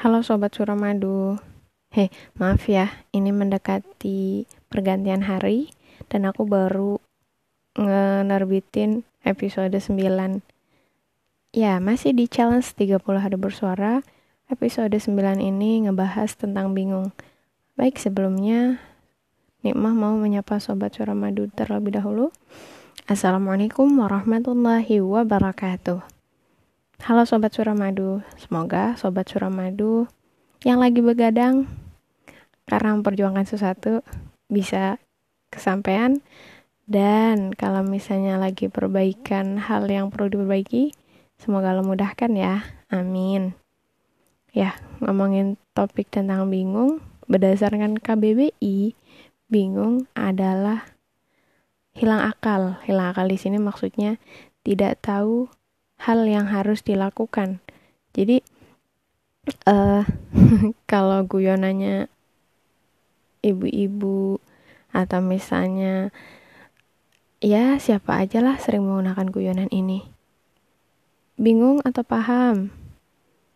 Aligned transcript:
Halo 0.00 0.24
Sobat 0.24 0.56
Suramadu. 0.56 1.36
Hei, 1.92 2.08
maaf 2.40 2.72
ya, 2.72 2.88
ini 3.12 3.36
mendekati 3.36 4.48
pergantian 4.72 5.28
hari 5.28 5.76
dan 6.08 6.24
aku 6.24 6.48
baru 6.48 7.04
nge-nerbitin 7.76 9.04
episode 9.28 9.76
9 9.76 10.40
Ya, 11.52 11.76
masih 11.84 12.16
di 12.16 12.32
challenge 12.32 12.72
30 12.80 12.96
hari 13.20 13.36
bersuara. 13.36 14.00
Episode 14.48 14.96
9 14.96 15.36
ini 15.36 15.84
ngebahas 15.84 16.32
tentang 16.32 16.72
bingung. 16.72 17.12
Baik, 17.76 18.00
sebelumnya 18.00 18.80
Nikmah 19.60 19.92
mau 19.92 20.16
menyapa 20.16 20.64
Sobat 20.64 20.96
Suramadu 20.96 21.52
terlebih 21.52 22.00
dahulu. 22.00 22.32
Assalamualaikum 23.04 24.00
warahmatullahi 24.00 25.04
wabarakatuh 25.04 26.19
Halo 27.00 27.24
Sobat 27.24 27.56
Suramadu, 27.56 28.20
semoga 28.36 28.92
Sobat 29.00 29.24
Suramadu 29.24 30.04
yang 30.68 30.84
lagi 30.84 31.00
begadang 31.00 31.64
karena 32.68 32.92
memperjuangkan 32.92 33.48
sesuatu 33.48 34.04
bisa 34.52 35.00
kesampaian 35.48 36.20
dan 36.84 37.56
kalau 37.56 37.80
misalnya 37.80 38.36
lagi 38.36 38.68
perbaikan 38.68 39.56
hal 39.56 39.88
yang 39.88 40.12
perlu 40.12 40.28
diperbaiki, 40.28 40.92
semoga 41.40 41.72
lo 41.72 41.88
mudahkan 41.88 42.36
ya. 42.36 42.68
Amin. 42.92 43.56
Ya, 44.52 44.76
ngomongin 45.00 45.56
topik 45.72 46.12
tentang 46.12 46.52
bingung, 46.52 47.00
berdasarkan 47.32 47.96
KBBI, 47.96 48.92
bingung 49.48 50.04
adalah 50.12 50.84
hilang 51.96 52.28
akal. 52.28 52.76
Hilang 52.84 53.16
akal 53.16 53.24
di 53.24 53.40
sini 53.40 53.56
maksudnya 53.56 54.20
tidak 54.68 55.00
tahu 55.00 55.48
hal 56.00 56.24
yang 56.24 56.48
harus 56.48 56.80
dilakukan. 56.80 57.60
Jadi 58.16 58.40
uh, 59.68 60.02
kalau 60.90 61.20
guyonannya 61.28 62.08
ibu-ibu 63.40 64.40
atau 64.90 65.20
misalnya 65.22 66.10
ya 67.40 67.80
siapa 67.80 68.20
aja 68.20 68.44
lah 68.44 68.56
sering 68.60 68.84
menggunakan 68.84 69.28
guyonan 69.28 69.70
ini. 69.72 70.04
Bingung 71.40 71.80
atau 71.84 72.04
paham? 72.04 72.68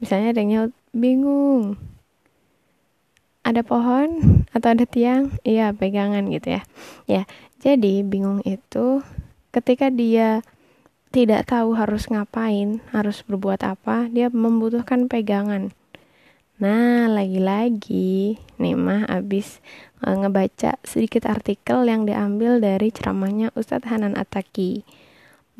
Misalnya 0.00 0.32
ada 0.32 0.40
yang 0.44 0.72
bingung. 0.96 1.76
Ada 3.46 3.62
pohon 3.62 4.42
atau 4.50 4.68
ada 4.74 4.84
tiang? 4.88 5.38
Iya, 5.46 5.70
pegangan 5.76 6.26
gitu 6.32 6.56
ya. 6.56 6.62
Ya, 7.06 7.22
jadi 7.62 8.02
bingung 8.02 8.42
itu 8.42 9.04
ketika 9.54 9.92
dia 9.92 10.42
tidak 11.10 11.48
tahu 11.48 11.78
harus 11.78 12.10
ngapain, 12.10 12.82
harus 12.90 13.22
berbuat 13.24 13.62
apa, 13.62 14.10
dia 14.10 14.28
membutuhkan 14.28 15.06
pegangan. 15.06 15.72
Nah, 16.56 17.04
lagi-lagi 17.12 18.40
nih 18.56 18.76
mah 18.80 19.04
abis 19.12 19.60
uh, 20.00 20.16
ngebaca 20.16 20.80
sedikit 20.88 21.28
artikel 21.28 21.84
yang 21.84 22.08
diambil 22.08 22.56
dari 22.56 22.88
ceramahnya 22.88 23.52
Ustadz 23.52 23.92
Hanan 23.92 24.16
Ataki. 24.16 24.80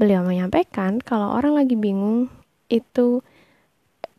Beliau 0.00 0.24
menyampaikan 0.24 0.96
kalau 1.04 1.36
orang 1.36 1.52
lagi 1.52 1.76
bingung 1.76 2.32
itu 2.72 3.20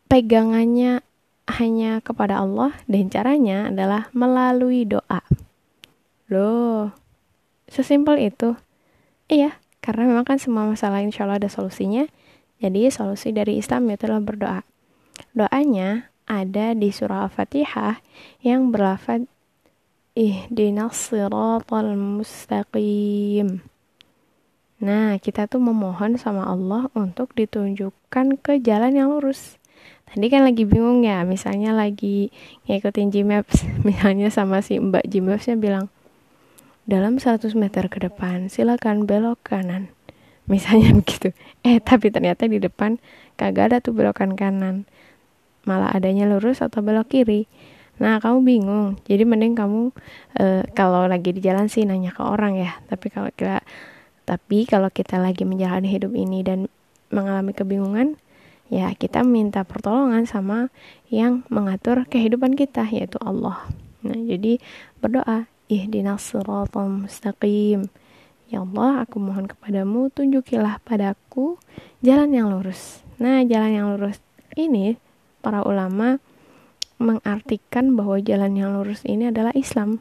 pegangannya 0.05 1.01
hanya 1.49 1.97
kepada 2.05 2.45
Allah 2.45 2.77
dan 2.85 3.09
caranya 3.09 3.73
adalah 3.73 4.13
melalui 4.13 4.85
doa. 4.85 5.25
Loh, 6.29 6.93
sesimpel 7.65 8.21
itu. 8.21 8.53
Iya, 9.25 9.57
karena 9.87 10.03
memang 10.03 10.27
kan 10.27 10.35
semua 10.35 10.67
masalah 10.67 10.99
insya 10.99 11.23
Allah 11.23 11.39
ada 11.39 11.47
solusinya. 11.47 12.11
Jadi 12.59 12.91
solusi 12.91 13.31
dari 13.31 13.63
Islam 13.63 13.87
itu 13.87 14.03
adalah 14.03 14.19
berdoa. 14.19 14.59
Doanya 15.31 16.11
ada 16.27 16.75
di 16.75 16.91
surah 16.91 17.31
Al-Fatihah 17.31 18.03
yang 18.43 18.75
berlafad 18.75 19.31
Ihdinas 20.11 21.07
siratal 21.07 21.95
mustaqim. 21.95 23.63
Nah, 24.83 25.15
kita 25.23 25.47
tuh 25.47 25.63
memohon 25.63 26.19
sama 26.19 26.51
Allah 26.51 26.91
untuk 26.91 27.31
ditunjukkan 27.31 28.43
ke 28.43 28.59
jalan 28.59 28.91
yang 28.91 29.07
lurus. 29.07 29.55
Tadi 30.09 30.27
kan 30.27 30.43
lagi 30.43 30.67
bingung 30.67 31.07
ya, 31.07 31.23
misalnya 31.23 31.71
lagi 31.71 32.33
ngikutin 32.67 33.07
Gmaps, 33.07 33.63
misalnya 33.87 34.27
sama 34.33 34.59
si 34.59 34.81
Mbak 34.81 35.07
Gmapsnya 35.07 35.55
bilang, 35.55 35.87
dalam 36.87 37.19
100 37.19 37.51
meter 37.59 37.91
ke 37.91 37.99
depan, 37.99 38.47
silakan 38.47 39.03
belok 39.03 39.43
kanan. 39.43 39.91
Misalnya 40.47 40.95
begitu. 41.03 41.35
Eh, 41.61 41.83
tapi 41.83 42.09
ternyata 42.09 42.47
di 42.47 42.63
depan 42.63 42.97
kagak 43.35 43.75
ada 43.75 43.77
tuh 43.83 43.91
belokan 43.91 44.39
kanan. 44.39 44.87
Malah 45.67 45.91
adanya 45.91 46.23
lurus 46.23 46.63
atau 46.63 46.79
belok 46.79 47.11
kiri. 47.11 47.43
Nah, 47.99 48.23
kamu 48.23 48.39
bingung. 48.47 48.87
Jadi 49.03 49.27
mending 49.27 49.57
kamu 49.57 49.91
e, 50.39 50.45
kalau 50.71 51.09
lagi 51.11 51.35
di 51.35 51.43
jalan 51.43 51.67
sih 51.67 51.83
nanya 51.83 52.15
ke 52.15 52.23
orang 52.23 52.55
ya. 52.55 52.79
Tapi 52.87 53.11
kalau 53.11 53.27
kita 53.35 53.59
tapi 54.23 54.63
kalau 54.63 54.87
kita 54.87 55.19
lagi 55.19 55.43
menjalani 55.43 55.91
hidup 55.91 56.15
ini 56.15 56.39
dan 56.45 56.71
mengalami 57.11 57.51
kebingungan, 57.51 58.15
ya 58.71 58.91
kita 58.95 59.27
minta 59.27 59.63
pertolongan 59.67 60.23
sama 60.23 60.71
yang 61.11 61.43
mengatur 61.51 62.07
kehidupan 62.07 62.55
kita 62.55 62.87
yaitu 62.87 63.19
Allah. 63.19 63.65
Nah, 64.05 64.19
jadi 64.19 64.61
berdoa, 65.03 65.49
ihdinas 65.67 66.23
siratal 66.23 66.87
mustaqim. 66.87 67.87
Ya 68.47 68.63
Allah, 68.63 69.03
aku 69.03 69.19
mohon 69.19 69.43
kepadamu, 69.43 70.07
tunjukilah 70.07 70.79
padaku 70.87 71.59
jalan 71.99 72.31
yang 72.31 72.47
lurus. 72.47 73.03
Nah, 73.19 73.43
jalan 73.43 73.71
yang 73.75 73.87
lurus 73.95 74.23
ini 74.55 74.95
para 75.43 75.67
ulama 75.67 76.23
mengartikan 76.97 77.93
bahwa 77.93 78.17
jalan 78.23 78.55
yang 78.55 78.71
lurus 78.73 79.03
ini 79.03 79.29
adalah 79.29 79.51
Islam. 79.53 79.99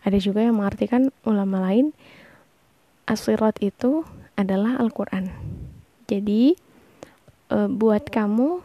Ada 0.00 0.16
juga 0.16 0.40
yang 0.40 0.56
mengartikan 0.56 1.12
ulama 1.28 1.60
lain 1.60 1.92
asirat 3.04 3.60
itu 3.60 4.08
adalah 4.34 4.80
Al-Quran. 4.80 5.28
Jadi, 6.08 6.56
e, 7.52 7.56
buat 7.68 8.08
kamu, 8.08 8.64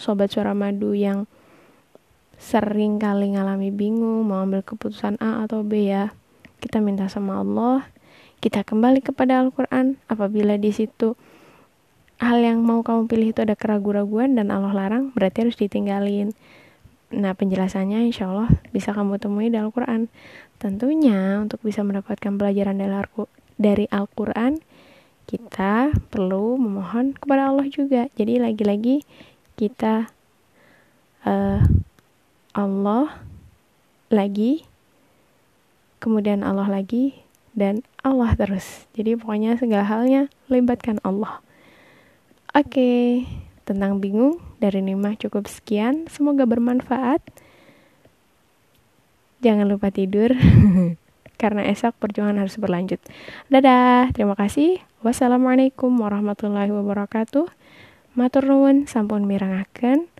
sobat 0.00 0.32
suara 0.32 0.56
madu 0.56 0.96
yang 0.96 1.28
sering 2.42 2.98
kali 2.98 3.38
ngalami 3.38 3.70
bingung 3.70 4.26
mau 4.26 4.42
ambil 4.42 4.66
keputusan 4.66 5.22
A 5.22 5.46
atau 5.46 5.62
B 5.62 5.86
ya. 5.86 6.10
Kita 6.58 6.82
minta 6.82 7.06
sama 7.06 7.38
Allah 7.38 7.86
kita 8.42 8.66
kembali 8.66 9.06
kepada 9.06 9.38
Al-Quran. 9.38 10.02
Apabila 10.10 10.58
di 10.58 10.74
situ 10.74 11.14
hal 12.18 12.42
yang 12.42 12.66
mau 12.66 12.82
kamu 12.82 13.06
pilih 13.06 13.30
itu 13.30 13.46
ada 13.46 13.54
keraguan-raguan 13.54 14.34
dan 14.34 14.50
Allah 14.50 14.74
larang 14.74 15.14
berarti 15.14 15.46
harus 15.46 15.54
ditinggalin. 15.54 16.34
Nah 17.14 17.38
penjelasannya 17.38 18.10
insya 18.10 18.26
Allah 18.26 18.50
bisa 18.74 18.90
kamu 18.90 19.22
temui 19.22 19.46
di 19.54 19.62
Al-Quran. 19.62 20.10
Tentunya 20.58 21.38
untuk 21.38 21.62
bisa 21.62 21.86
mendapatkan 21.86 22.34
pelajaran 22.34 22.82
dari 23.54 23.86
Al-Quran 23.86 24.58
kita 25.30 25.94
perlu 26.10 26.58
memohon 26.58 27.14
kepada 27.14 27.54
Allah 27.54 27.70
juga. 27.70 28.10
Jadi 28.18 28.42
lagi-lagi 28.42 29.06
kita 29.54 30.10
uh, 31.22 31.61
Allah 32.52 33.24
lagi, 34.12 34.68
kemudian 35.96 36.44
Allah 36.44 36.68
lagi, 36.68 37.24
dan 37.56 37.80
Allah 38.04 38.36
terus. 38.36 38.84
Jadi 38.92 39.16
pokoknya 39.16 39.56
segala 39.56 39.88
halnya 39.88 40.28
libatkan 40.52 41.00
Allah. 41.00 41.40
Oke, 42.52 43.24
tentang 43.64 44.04
bingung 44.04 44.36
dari 44.60 44.84
Nima 44.84 45.16
cukup 45.16 45.48
sekian. 45.48 46.04
Semoga 46.12 46.44
bermanfaat. 46.44 47.24
Jangan 49.40 49.66
lupa 49.72 49.88
tidur 49.88 50.36
karena 51.40 51.64
esok 51.72 51.96
perjuangan 51.96 52.36
harus 52.36 52.60
berlanjut. 52.60 53.00
Dadah, 53.48 54.12
terima 54.12 54.36
kasih. 54.36 54.84
Wassalamualaikum 55.00 55.88
warahmatullahi 55.96 56.68
wabarakatuh. 56.68 57.48
Matur 58.12 58.44
nuwun 58.44 58.84
sampun 58.84 59.24
mirangaken 59.24 60.11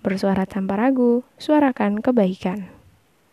bersuara 0.00 0.46
tanpa 0.46 0.78
ragu, 0.78 1.26
suarakan 1.36 1.98
kebaikan. 2.00 2.77